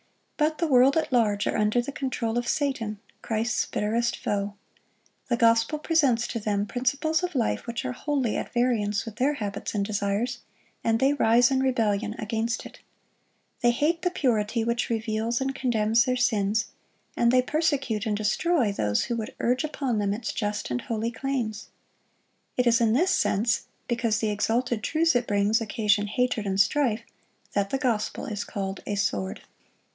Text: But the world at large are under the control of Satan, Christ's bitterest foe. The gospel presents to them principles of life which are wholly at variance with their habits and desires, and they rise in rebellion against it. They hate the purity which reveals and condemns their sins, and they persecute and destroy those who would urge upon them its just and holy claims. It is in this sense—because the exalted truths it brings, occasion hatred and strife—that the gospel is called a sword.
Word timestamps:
But 0.35 0.57
the 0.57 0.65
world 0.65 0.97
at 0.97 1.13
large 1.13 1.45
are 1.45 1.55
under 1.55 1.79
the 1.79 1.91
control 1.91 2.35
of 2.39 2.47
Satan, 2.47 2.99
Christ's 3.21 3.67
bitterest 3.67 4.17
foe. 4.17 4.55
The 5.27 5.37
gospel 5.37 5.77
presents 5.77 6.25
to 6.29 6.39
them 6.39 6.65
principles 6.65 7.21
of 7.21 7.35
life 7.35 7.67
which 7.67 7.85
are 7.85 7.91
wholly 7.91 8.35
at 8.35 8.51
variance 8.51 9.05
with 9.05 9.17
their 9.17 9.35
habits 9.35 9.75
and 9.75 9.85
desires, 9.85 10.39
and 10.83 10.99
they 10.99 11.13
rise 11.13 11.51
in 11.51 11.59
rebellion 11.61 12.15
against 12.17 12.65
it. 12.65 12.79
They 13.61 13.69
hate 13.69 14.01
the 14.01 14.09
purity 14.09 14.63
which 14.63 14.89
reveals 14.89 15.39
and 15.39 15.53
condemns 15.53 16.05
their 16.05 16.15
sins, 16.15 16.65
and 17.15 17.31
they 17.31 17.43
persecute 17.43 18.07
and 18.07 18.17
destroy 18.17 18.71
those 18.71 19.03
who 19.03 19.15
would 19.17 19.35
urge 19.39 19.63
upon 19.63 19.99
them 19.99 20.15
its 20.15 20.31
just 20.33 20.71
and 20.71 20.81
holy 20.81 21.11
claims. 21.11 21.67
It 22.57 22.65
is 22.65 22.81
in 22.81 22.93
this 22.93 23.11
sense—because 23.11 24.17
the 24.17 24.31
exalted 24.31 24.81
truths 24.81 25.15
it 25.15 25.27
brings, 25.27 25.61
occasion 25.61 26.07
hatred 26.07 26.47
and 26.47 26.59
strife—that 26.59 27.69
the 27.69 27.77
gospel 27.77 28.25
is 28.25 28.43
called 28.43 28.79
a 28.87 28.95
sword. 28.95 29.43